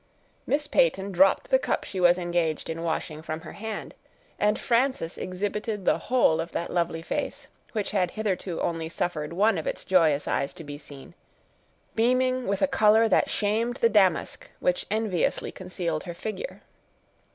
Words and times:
Miss 0.47 0.65
Peyton 0.65 1.11
dropped 1.11 1.51
the 1.51 1.59
cup 1.59 1.83
she 1.83 1.99
was 1.99 2.17
engaged 2.17 2.71
in 2.71 2.81
washing, 2.81 3.21
from 3.21 3.41
her 3.41 3.51
hand; 3.51 3.93
and 4.39 4.57
Frances 4.57 5.15
exhibited 5.15 5.85
the 5.85 5.99
whole 5.99 6.41
of 6.41 6.53
that 6.53 6.73
lovely 6.73 7.03
face, 7.03 7.49
which 7.73 7.91
had 7.91 8.09
hitherto 8.09 8.59
only 8.61 8.89
suffered 8.89 9.31
one 9.31 9.59
of 9.59 9.67
its 9.67 9.83
joyous 9.83 10.27
eyes 10.27 10.53
to 10.53 10.63
be 10.63 10.79
seen, 10.79 11.13
beaming 11.93 12.47
with 12.47 12.63
a 12.63 12.67
color 12.67 13.07
that 13.07 13.29
shamed 13.29 13.75
the 13.77 13.89
damask 13.89 14.49
which 14.59 14.87
enviously 14.89 15.51
concealed 15.51 16.05
her 16.05 16.15
figure. 16.15 16.63